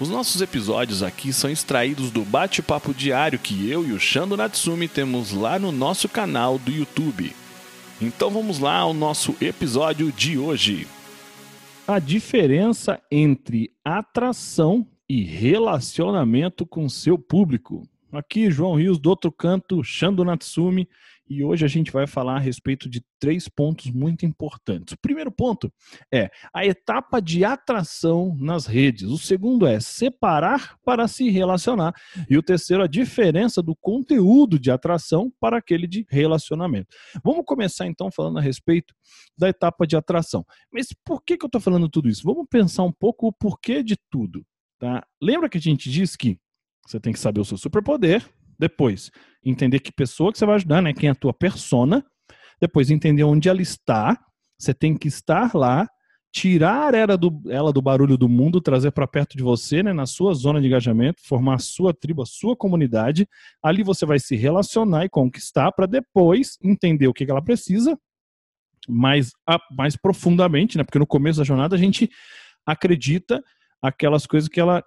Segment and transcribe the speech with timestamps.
[0.00, 4.86] Os nossos episódios aqui são extraídos do bate-papo diário que eu e o Shando Natsumi
[4.86, 7.32] temos lá no nosso canal do YouTube.
[8.00, 10.86] Então vamos lá ao nosso episódio de hoje.
[11.84, 17.82] A diferença entre atração e relacionamento com seu público.
[18.12, 20.88] Aqui, João Rios, do outro canto, Shando Natsumi,
[21.28, 24.94] e hoje a gente vai falar a respeito de três pontos muito importantes.
[24.94, 25.72] O primeiro ponto
[26.12, 29.08] é a etapa de atração nas redes.
[29.08, 31.92] O segundo é separar para se relacionar.
[32.28, 36.94] E o terceiro, a diferença do conteúdo de atração para aquele de relacionamento.
[37.22, 38.94] Vamos começar então falando a respeito
[39.36, 40.44] da etapa de atração.
[40.72, 42.22] Mas por que, que eu estou falando tudo isso?
[42.24, 44.44] Vamos pensar um pouco o porquê de tudo.
[44.78, 45.04] Tá?
[45.20, 46.38] Lembra que a gente disse que
[46.86, 48.26] você tem que saber o seu superpoder,
[48.58, 49.10] depois,
[49.44, 50.92] entender que pessoa que você vai ajudar, né?
[50.92, 52.04] Quem é a tua persona.
[52.60, 54.18] Depois, entender onde ela está.
[54.58, 55.88] Você tem que estar lá,
[56.32, 60.04] tirar ela do, ela do barulho do mundo, trazer para perto de você, né, na
[60.04, 63.28] sua zona de engajamento, formar a sua tribo, a sua comunidade.
[63.62, 67.96] Ali você vai se relacionar e conquistar para depois entender o que, que ela precisa
[68.88, 69.32] mais,
[69.76, 70.84] mais profundamente, né?
[70.84, 72.10] Porque no começo da jornada a gente
[72.66, 73.42] acredita
[73.80, 74.82] aquelas coisas que ela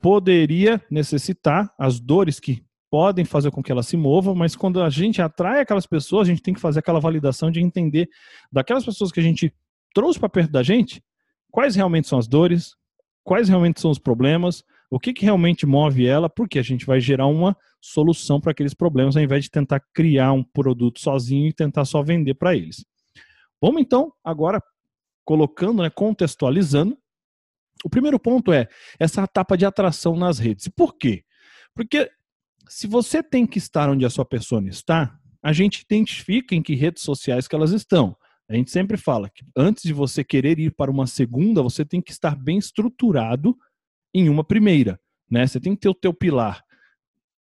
[0.00, 4.88] poderia necessitar, as dores que podem fazer com que ela se mova, mas quando a
[4.88, 8.08] gente atrai aquelas pessoas, a gente tem que fazer aquela validação de entender
[8.50, 9.54] daquelas pessoas que a gente
[9.94, 11.02] trouxe para perto da gente,
[11.50, 12.74] quais realmente são as dores,
[13.22, 17.00] quais realmente são os problemas, o que, que realmente move ela, porque a gente vai
[17.00, 21.52] gerar uma solução para aqueles problemas, ao invés de tentar criar um produto sozinho e
[21.52, 22.84] tentar só vender para eles.
[23.60, 24.62] Vamos então, agora,
[25.24, 26.96] colocando, né, contextualizando,
[27.84, 28.66] o primeiro ponto é
[28.98, 30.68] essa etapa de atração nas redes.
[30.68, 31.24] Por quê?
[31.74, 32.10] Porque
[32.68, 36.74] se você tem que estar onde a sua pessoa está, a gente identifica em que
[36.74, 38.16] redes sociais que elas estão.
[38.48, 42.00] A gente sempre fala que antes de você querer ir para uma segunda, você tem
[42.00, 43.56] que estar bem estruturado
[44.14, 44.98] em uma primeira,
[45.30, 45.46] né?
[45.46, 46.62] Você tem que ter o teu pilar.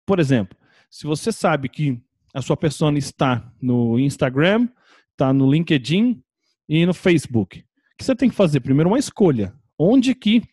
[0.05, 0.57] Por exemplo,
[0.89, 2.01] se você sabe que
[2.33, 4.69] a sua pessoa está no Instagram,
[5.11, 6.21] está no LinkedIn
[6.67, 7.63] e no Facebook, o
[7.97, 8.59] que você tem que fazer?
[8.59, 9.53] Primeiro uma escolha.
[9.77, 10.43] Onde que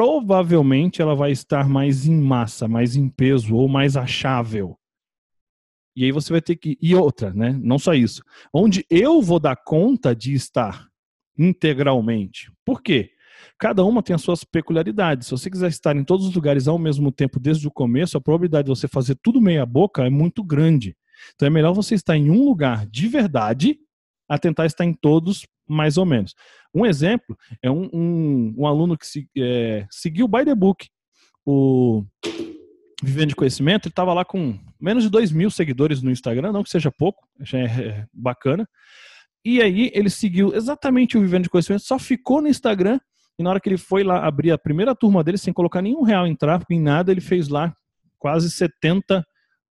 [0.00, 4.78] provavelmente ela vai estar mais em massa, mais em peso ou mais achável.
[5.94, 6.78] E aí você vai ter que.
[6.80, 7.54] E outra, né?
[7.62, 8.22] Não só isso.
[8.50, 10.86] Onde eu vou dar conta de estar
[11.38, 12.50] integralmente.
[12.64, 13.10] Por quê?
[13.58, 15.26] Cada uma tem as suas peculiaridades.
[15.26, 18.22] Se você quiser estar em todos os lugares ao mesmo tempo desde o começo, a
[18.22, 20.96] probabilidade de você fazer tudo meia boca é muito grande.
[21.34, 23.78] Então é melhor você estar em um lugar de verdade
[24.30, 26.36] a tentar estar em todos mais ou menos.
[26.72, 30.88] Um exemplo é um, um, um aluno que se, é, seguiu o By the Book,
[31.44, 32.04] o
[33.02, 36.62] Vivendo de Conhecimento, ele estava lá com menos de 2 mil seguidores no Instagram, não
[36.62, 38.68] que seja pouco, já é, é bacana.
[39.44, 43.00] E aí ele seguiu exatamente o Vivendo de Conhecimento, só ficou no Instagram
[43.36, 46.02] e na hora que ele foi lá abrir a primeira turma dele, sem colocar nenhum
[46.02, 47.74] real em tráfego, em nada, ele fez lá
[48.18, 49.24] quase 70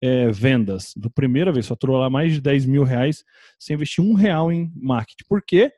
[0.02, 0.92] é, vendas.
[0.96, 3.24] Do primeira vez, faturou lá mais de 10 mil reais
[3.58, 5.24] sem investir um real em marketing.
[5.28, 5.72] Por quê?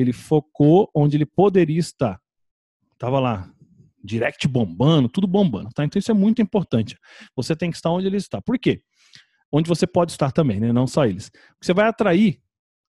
[0.00, 2.20] ele focou onde ele poderia estar.
[2.98, 3.50] Tava lá,
[4.02, 5.84] direct bombando, tudo bombando, tá?
[5.84, 6.96] Então isso é muito importante.
[7.36, 8.40] Você tem que estar onde ele está.
[8.40, 8.80] Por quê?
[9.50, 10.72] Onde você pode estar também, né?
[10.72, 11.30] Não só eles.
[11.60, 12.40] Você vai atrair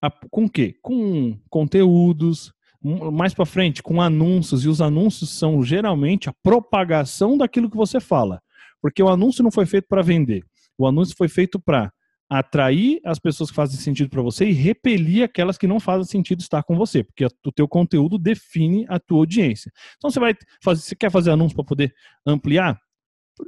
[0.02, 0.76] a, com o quê?
[0.82, 7.70] Com conteúdos, mais para frente, com anúncios, e os anúncios são geralmente a propagação daquilo
[7.70, 8.42] que você fala.
[8.82, 10.46] Porque o anúncio não foi feito para vender.
[10.80, 11.92] O anúncio foi feito para
[12.30, 16.40] atrair as pessoas que fazem sentido para você e repelir aquelas que não fazem sentido
[16.40, 19.72] estar com você, porque o teu conteúdo define a tua audiência.
[19.98, 21.94] Então você vai fazer, você quer fazer anúncio para poder
[22.26, 22.80] ampliar?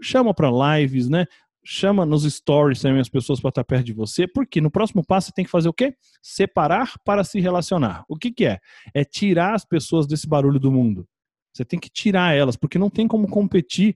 [0.02, 1.26] Chama para lives, né?
[1.64, 5.28] Chama nos stories também as pessoas para estar perto de você, porque no próximo passo
[5.28, 5.96] você tem que fazer o quê?
[6.22, 8.04] Separar para se relacionar.
[8.10, 8.60] O que, que é?
[8.94, 11.08] É tirar as pessoas desse barulho do mundo.
[11.54, 13.96] Você tem que tirar elas, porque não tem como competir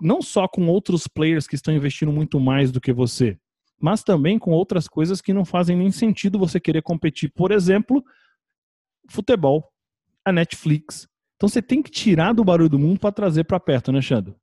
[0.00, 3.38] não só com outros players que estão investindo muito mais do que você,
[3.80, 7.32] mas também com outras coisas que não fazem nem sentido você querer competir.
[7.32, 8.04] Por exemplo,
[9.08, 9.72] futebol,
[10.24, 11.08] a Netflix.
[11.36, 14.34] Então você tem que tirar do barulho do mundo para trazer para perto, né, Xando?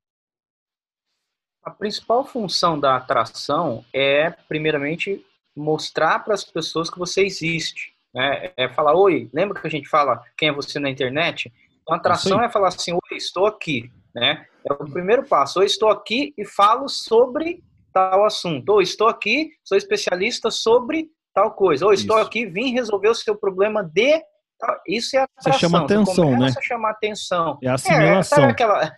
[1.64, 5.26] A principal função da atração é, primeiramente,
[5.56, 7.94] mostrar para as pessoas que você existe.
[8.14, 8.54] Né?
[8.56, 11.52] É falar, oi, lembra que a gente fala quem é você na internet?
[11.82, 13.92] Então, a atração é falar assim, oi, estou aqui.
[14.16, 14.46] Né?
[14.68, 15.60] É o primeiro passo.
[15.60, 17.62] Oi, estou aqui e falo sobre
[17.94, 18.70] tal assunto.
[18.70, 21.86] Ou estou aqui, sou especialista sobre tal coisa.
[21.86, 22.26] Ou estou Isso.
[22.26, 24.24] aqui, vim resolver o seu problema de
[24.88, 25.54] isso é atração.
[25.54, 26.50] Você chama atenção, né?
[26.50, 27.60] Você chama atenção.
[27.62, 28.44] É assimilação.
[28.46, 28.92] É, aquela...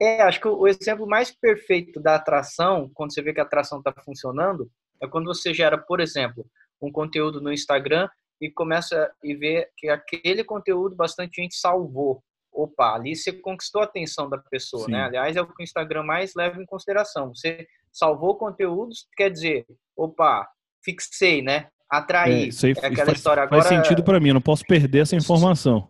[0.00, 3.78] é, acho que o exemplo mais perfeito da atração, quando você vê que a atração
[3.78, 4.70] está funcionando,
[5.02, 6.44] é quando você gera, por exemplo,
[6.80, 8.08] um conteúdo no Instagram
[8.40, 12.22] e começa e vê que aquele conteúdo bastante gente salvou.
[12.56, 14.86] Opa, ali você conquistou a atenção da pessoa, né?
[14.86, 14.92] Sim.
[14.92, 15.04] né?
[15.04, 17.34] Aliás, é o que o Instagram mais leva em consideração.
[17.34, 20.48] Você salvou conteúdos, quer dizer, opa,
[20.82, 21.68] fixei, né?
[21.90, 22.44] Atrair.
[22.44, 23.62] É, isso aí é aquela faz, história agora.
[23.62, 25.88] Faz sentido para mim, eu não posso perder essa informação.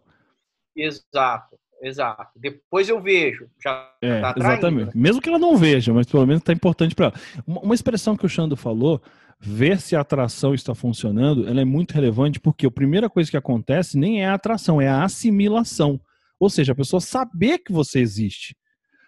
[0.76, 2.32] Exato, exato.
[2.34, 4.98] Depois eu vejo, já é, tá Exatamente.
[4.98, 7.14] Mesmo que ela não veja, mas pelo menos está importante para ela.
[7.46, 9.00] Uma, uma expressão que o Xando falou
[9.38, 13.36] ver se a atração está funcionando, ela é muito relevante porque a primeira coisa que
[13.36, 16.00] acontece nem é a atração, é a assimilação.
[16.38, 18.56] Ou seja, a pessoa saber que você existe.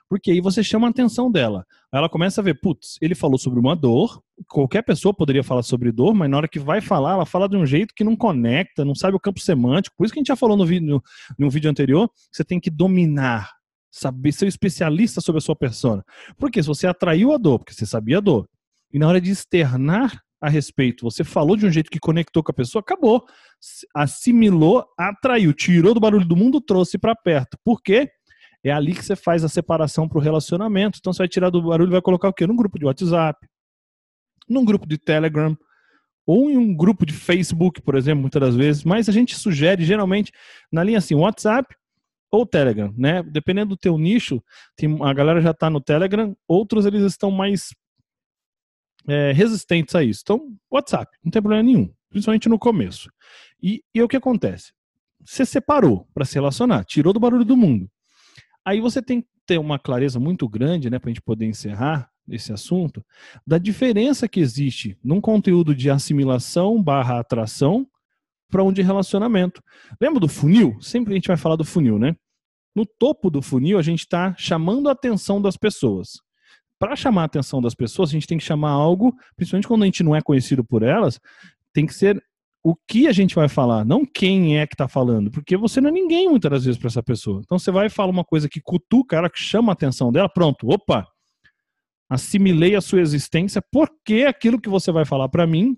[0.08, 1.66] Porque aí você chama a atenção dela.
[1.92, 5.92] Ela começa a ver, putz, ele falou sobre uma dor, qualquer pessoa poderia falar sobre
[5.92, 8.84] dor, mas na hora que vai falar, ela fala de um jeito que não conecta,
[8.84, 9.94] não sabe o campo semântico.
[9.96, 11.02] Por isso que a gente já falou no vídeo,
[11.38, 13.52] no vídeo anterior, você tem que dominar,
[13.90, 16.02] saber ser especialista sobre a sua persona.
[16.38, 18.48] Porque se você atraiu a dor, porque você sabia a dor,
[18.90, 22.52] e na hora de externar a respeito, você falou de um jeito que conectou com
[22.52, 23.26] a pessoa, acabou.
[23.94, 27.58] Assimilou, atraiu, tirou do barulho do mundo, trouxe para perto.
[27.64, 28.08] Por quê?
[28.62, 30.98] É ali que você faz a separação para o relacionamento.
[30.98, 32.46] Então você vai tirar do barulho e vai colocar o quê?
[32.46, 33.46] Num grupo de WhatsApp,
[34.48, 35.56] num grupo de Telegram,
[36.26, 38.84] ou em um grupo de Facebook, por exemplo, muitas das vezes.
[38.84, 40.30] Mas a gente sugere geralmente
[40.70, 41.74] na linha assim, WhatsApp
[42.30, 43.22] ou Telegram, né?
[43.22, 44.42] Dependendo do teu nicho,
[44.76, 47.70] tem, a galera já está no Telegram, outros eles estão mais
[49.08, 50.20] é, resistentes a isso.
[50.22, 53.10] Então, WhatsApp, não tem problema nenhum, principalmente no começo.
[53.62, 54.72] E, e o que acontece?
[55.24, 57.90] Você separou para se relacionar, tirou do barulho do mundo.
[58.64, 62.10] Aí você tem que ter uma clareza muito grande, né, para a gente poder encerrar
[62.28, 63.04] esse assunto,
[63.46, 67.86] da diferença que existe num conteúdo de assimilação barra atração
[68.50, 69.62] para um de relacionamento.
[69.98, 70.76] Lembra do funil?
[70.80, 72.14] Sempre a gente vai falar do funil, né?
[72.74, 76.20] No topo do funil, a gente está chamando a atenção das pessoas.
[76.78, 79.86] Para chamar a atenção das pessoas, a gente tem que chamar algo, principalmente quando a
[79.86, 81.20] gente não é conhecido por elas,
[81.72, 82.22] tem que ser
[82.62, 85.88] o que a gente vai falar, não quem é que está falando, porque você não
[85.88, 87.40] é ninguém muitas das vezes para essa pessoa.
[87.44, 90.28] Então você vai e fala uma coisa que cutuca ela, que chama a atenção dela,
[90.28, 91.06] pronto, opa,
[92.08, 95.76] assimilei a sua existência, porque aquilo que você vai falar para mim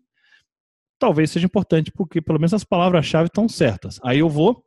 [0.98, 3.98] talvez seja importante, porque pelo menos as palavras-chave estão certas.
[4.04, 4.62] Aí eu vou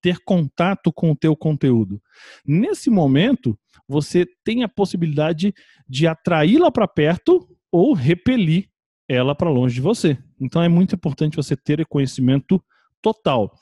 [0.00, 2.00] ter contato com o teu conteúdo.
[2.46, 3.58] Nesse momento,
[3.88, 5.54] você tem a possibilidade
[5.88, 8.68] de atraí-la para perto ou repelir
[9.08, 10.18] ela para longe de você.
[10.40, 12.62] Então é muito importante você ter conhecimento
[13.00, 13.54] total.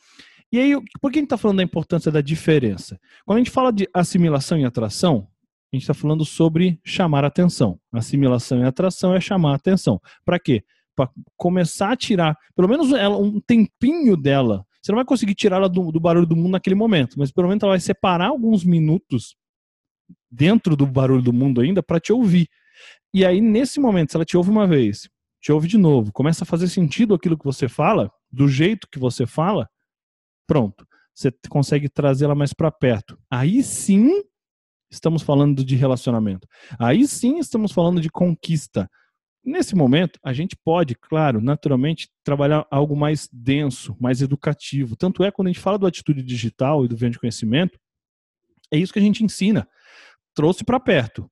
[0.51, 2.99] E aí, por que a gente está falando da importância da diferença?
[3.27, 5.29] Quando a gente fala de assimilação e atração,
[5.73, 7.81] a gente está falando sobre chamar atenção.
[7.93, 10.01] Assimilação e atração é chamar atenção.
[10.25, 10.63] Para quê?
[10.95, 14.65] Para começar a tirar, pelo menos ela, um tempinho dela.
[14.85, 17.63] Você não vai conseguir tirá-la do, do barulho do mundo naquele momento, mas pelo menos
[17.63, 19.35] ela vai separar alguns minutos
[20.31, 22.51] dentro do barulho do mundo ainda para te ouvir.
[23.13, 25.09] E aí, nesse momento, se ela te ouve uma vez,
[25.41, 28.99] te ouve de novo, começa a fazer sentido aquilo que você fala, do jeito que
[28.99, 29.71] você fala,
[30.47, 33.19] pronto, você consegue trazê-la mais para perto.
[33.31, 34.23] Aí sim
[34.91, 36.47] estamos falando de relacionamento.
[36.79, 38.91] Aí sim estamos falando de conquista.
[39.45, 44.97] Nesse momento, a gente pode, claro, naturalmente, trabalhar algo mais denso, mais educativo.
[44.97, 47.79] Tanto é quando a gente fala do atitude digital e do vento de conhecimento,
[48.71, 49.69] é isso que a gente ensina.
[50.35, 51.31] Trouxe para perto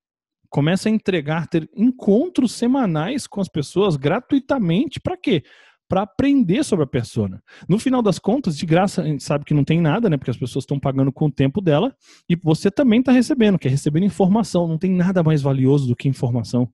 [0.52, 5.00] começa a entregar, ter encontros semanais com as pessoas gratuitamente.
[5.00, 5.42] Para quê?
[5.88, 7.42] Para aprender sobre a persona.
[7.66, 10.18] No final das contas, de graça, a gente sabe que não tem nada, né?
[10.18, 11.96] Porque as pessoas estão pagando com o tempo dela
[12.28, 14.68] e você também está recebendo, que é recebendo informação.
[14.68, 16.68] Não tem nada mais valioso do que informação.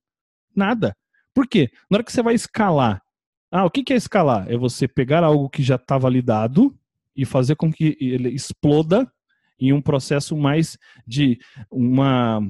[0.55, 0.93] Nada.
[1.39, 1.71] Por quê?
[1.89, 3.01] Na hora que você vai escalar,
[3.49, 4.51] ah, o que é escalar?
[4.51, 6.77] É você pegar algo que já está validado
[7.15, 9.09] e fazer com que ele exploda
[9.57, 10.77] em um processo mais
[11.07, 11.39] de
[11.71, 12.43] uma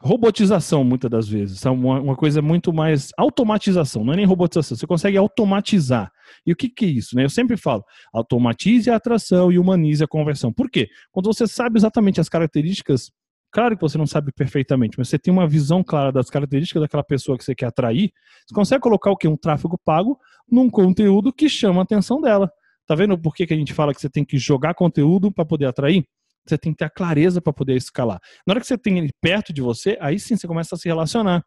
[0.00, 1.60] robotização, muitas das vezes.
[1.64, 6.12] Uma, uma coisa muito mais automatização, não é nem robotização, você consegue automatizar.
[6.46, 7.16] E o que, que é isso?
[7.16, 7.24] Né?
[7.24, 10.52] Eu sempre falo, automatize a atração e humanize a conversão.
[10.52, 10.88] Por quê?
[11.10, 13.10] Quando você sabe exatamente as características,
[13.54, 17.04] claro que você não sabe perfeitamente, mas você tem uma visão clara das características daquela
[17.04, 18.12] pessoa que você quer atrair,
[18.44, 19.28] você consegue colocar o que?
[19.28, 20.18] Um tráfego pago
[20.50, 22.50] num conteúdo que chama a atenção dela.
[22.84, 25.44] Tá vendo por que, que a gente fala que você tem que jogar conteúdo para
[25.44, 26.04] poder atrair?
[26.44, 28.20] Você tem que ter a clareza para poder escalar.
[28.44, 30.88] Na hora que você tem ele perto de você, aí sim você começa a se
[30.88, 31.44] relacionar.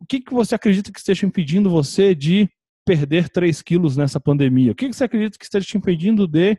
[0.00, 2.48] O que, que você acredita que esteja impedindo você de
[2.84, 4.72] perder 3 quilos nessa pandemia?
[4.72, 6.58] O que, que você acredita que esteja te impedindo de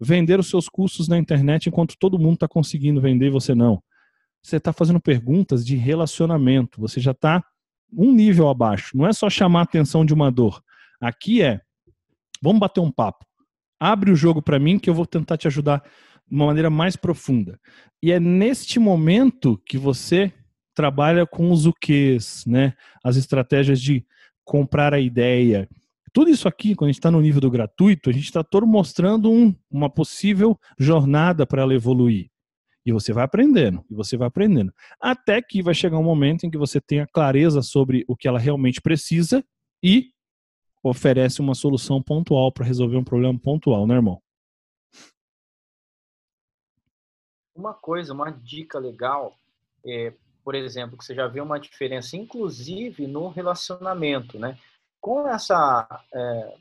[0.00, 3.80] vender os seus cursos na internet enquanto todo mundo está conseguindo vender e você não?
[4.42, 7.44] Você está fazendo perguntas de relacionamento, você já está
[7.92, 8.96] um nível abaixo.
[8.96, 10.62] Não é só chamar a atenção de uma dor.
[11.00, 11.60] Aqui é,
[12.42, 13.26] vamos bater um papo.
[13.78, 15.82] Abre o jogo para mim que eu vou tentar te ajudar
[16.28, 17.58] de uma maneira mais profunda.
[18.02, 20.32] E é neste momento que você
[20.74, 22.74] trabalha com os o quês, né?
[23.02, 24.04] As estratégias de
[24.44, 25.68] comprar a ideia.
[26.12, 28.66] Tudo isso aqui, quando a gente está no nível do gratuito, a gente está todo
[28.66, 32.30] mostrando um, uma possível jornada para ela evoluir.
[32.84, 34.72] E você vai aprendendo, e você vai aprendendo.
[35.00, 38.38] Até que vai chegar um momento em que você tenha clareza sobre o que ela
[38.38, 39.44] realmente precisa
[39.82, 40.12] e
[40.82, 44.22] oferece uma solução pontual para resolver um problema pontual, né, irmão?
[47.54, 49.36] Uma coisa, uma dica legal,
[49.84, 54.58] é, por exemplo, que você já vê uma diferença, inclusive no relacionamento, né?
[54.98, 56.56] Com essa é,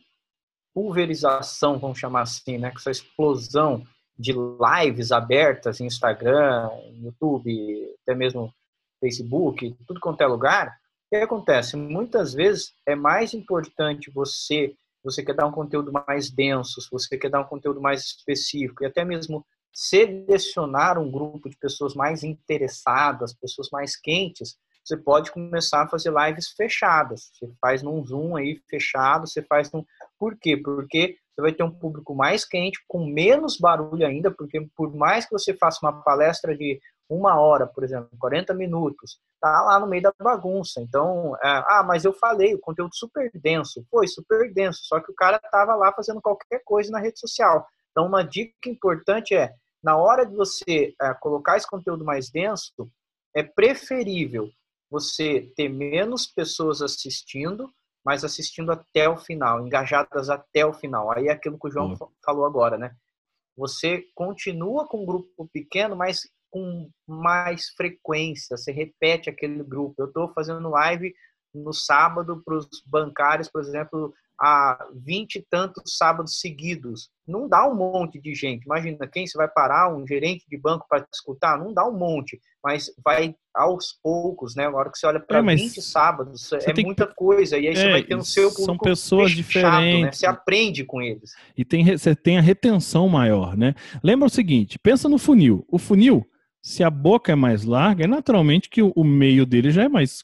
[0.74, 2.72] pulverização, vamos chamar assim, né?
[2.72, 3.86] Com essa explosão
[4.20, 6.70] de lives abertas em Instagram,
[7.02, 8.54] YouTube, até mesmo
[9.00, 11.78] Facebook, tudo quanto é lugar, o que acontece?
[11.78, 17.30] Muitas vezes é mais importante você, você quer dar um conteúdo mais denso, você quer
[17.30, 23.34] dar um conteúdo mais específico, e até mesmo selecionar um grupo de pessoas mais interessadas,
[23.34, 27.30] pessoas mais quentes, você pode começar a fazer lives fechadas.
[27.34, 29.86] Você faz num Zoom aí fechado, você faz num.
[30.18, 30.58] Por quê?
[30.58, 35.26] Porque você vai ter um público mais quente, com menos barulho ainda, porque por mais
[35.26, 36.80] que você faça uma palestra de
[37.10, 40.82] uma hora, por exemplo, 40 minutos, tá lá no meio da bagunça.
[40.82, 43.84] Então, é, ah, mas eu falei, o conteúdo super denso.
[43.90, 47.66] Foi super denso, só que o cara tava lá fazendo qualquer coisa na rede social.
[47.92, 52.92] Então, uma dica importante é, na hora de você é, colocar esse conteúdo mais denso,
[53.36, 54.50] é preferível
[54.92, 57.72] você ter menos pessoas assistindo,
[58.06, 61.12] mas assistindo até o final, engajadas até o final.
[61.12, 62.08] Aí é aquilo que o João uhum.
[62.24, 62.96] falou agora, né?
[63.58, 68.56] Você continua com um grupo pequeno, mas com mais frequência.
[68.58, 69.96] Você repete aquele grupo.
[69.98, 71.14] Eu estou fazendo live
[71.54, 77.10] no sábado para os bancários, por exemplo, há vinte e tantos sábados seguidos.
[77.28, 78.64] Não dá um monte de gente.
[78.64, 79.94] Imagina, quem você vai parar?
[79.94, 81.60] Um gerente de banco para escutar?
[81.60, 84.66] Não dá um monte, mas vai aos poucos, né?
[84.66, 87.14] Agora que você olha para é, 20 sábados, é muita que...
[87.14, 87.58] coisa.
[87.58, 90.02] E aí é, você vai ter no seu público São pessoas fechado, diferentes.
[90.02, 90.12] Né?
[90.14, 91.32] Você aprende com eles.
[91.56, 93.76] E tem, você tem a retenção maior, né?
[94.02, 95.66] Lembra o seguinte, pensa no funil.
[95.68, 96.26] O funil,
[96.62, 100.24] se a boca é mais larga, é naturalmente que o meio dele já é mais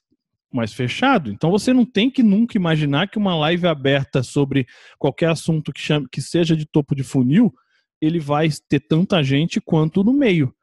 [0.56, 1.32] mais fechado.
[1.32, 4.66] Então você não tem que nunca imaginar que uma live aberta sobre
[4.98, 7.54] qualquer assunto que, chame, que seja de topo de funil,
[8.02, 10.54] ele vai ter tanta gente quanto no meio.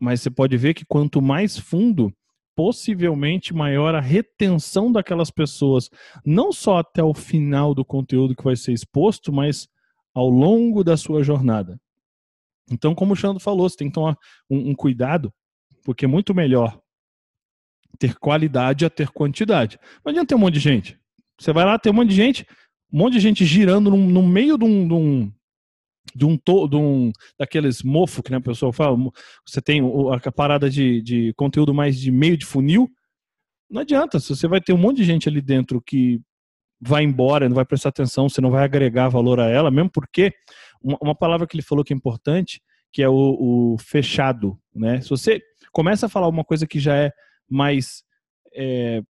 [0.00, 2.12] Mas você pode ver que quanto mais fundo,
[2.54, 5.88] possivelmente maior a retenção daquelas pessoas,
[6.24, 9.68] não só até o final do conteúdo que vai ser exposto, mas
[10.14, 11.80] ao longo da sua jornada.
[12.70, 14.16] Então, como o Xandro falou, você tem que tomar
[14.50, 15.32] um, um cuidado,
[15.84, 16.78] porque é muito melhor
[17.98, 19.78] ter qualidade a ter quantidade.
[20.04, 20.98] Não adianta ter um monte de gente.
[21.38, 22.46] Você vai lá, tem um monte de gente,
[22.92, 25.32] um monte de gente girando no, no meio de um, de um,
[26.14, 28.96] de um, to, de um daqueles mofo que né, a pessoa fala,
[29.46, 29.80] você tem
[30.24, 32.90] a parada de, de conteúdo mais de meio de funil,
[33.70, 36.20] não adianta, você vai ter um monte de gente ali dentro que
[36.80, 40.32] vai embora, não vai prestar atenção, você não vai agregar valor a ela, mesmo porque
[40.82, 42.62] uma, uma palavra que ele falou que é importante,
[42.92, 43.14] que é o,
[43.74, 45.00] o, fechado, né?
[45.00, 47.12] Se você começa a falar uma coisa que já é
[47.48, 48.02] mais
[48.54, 49.02] é,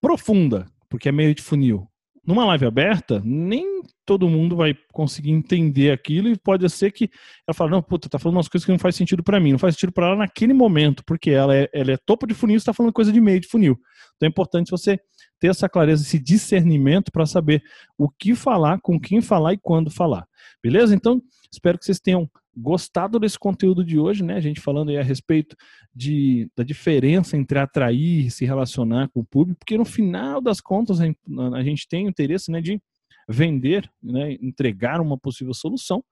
[0.00, 1.88] profunda, porque é meio de funil.
[2.26, 7.10] Numa live aberta, nem todo mundo vai conseguir entender aquilo e pode ser que
[7.46, 9.58] ela fale, não, puta, tá falando umas coisas que não faz sentido para mim, não
[9.58, 12.74] faz sentido para ela naquele momento, porque ela é, ela é topo de funil, está
[12.74, 13.78] falando coisa de meio de funil.
[14.16, 15.00] Então é importante você
[15.40, 17.62] ter essa clareza, esse discernimento para saber
[17.96, 20.26] o que falar, com quem falar e quando falar.
[20.62, 20.94] Beleza?
[20.94, 24.34] Então, espero que vocês tenham gostado desse conteúdo de hoje, né?
[24.34, 25.56] A gente falando aí a respeito
[25.94, 30.60] de, da diferença entre atrair e se relacionar com o público, porque no final das
[30.60, 32.80] contas a gente tem interesse né, de
[33.28, 36.02] vender, né, entregar uma possível solução.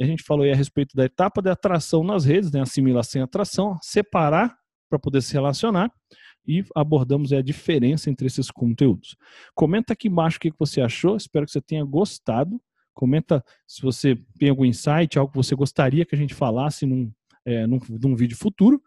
[0.00, 3.24] A gente falou aí a respeito da etapa de atração nas redes, né, assimilação e
[3.24, 4.56] atração, separar
[4.88, 5.90] para poder se relacionar
[6.46, 9.16] e abordamos a diferença entre esses conteúdos.
[9.54, 12.60] Comenta aqui embaixo o que você achou, espero que você tenha gostado.
[12.96, 17.12] Comenta se você tem algum insight, algo que você gostaria que a gente falasse num,
[17.44, 18.82] é, num, num vídeo futuro.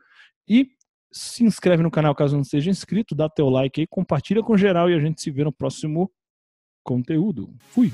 [0.47, 0.71] E
[1.11, 4.89] se inscreve no canal caso não seja inscrito, dá teu like aí, compartilha com geral
[4.89, 6.11] e a gente se vê no próximo
[6.83, 7.53] conteúdo.
[7.69, 7.93] Fui!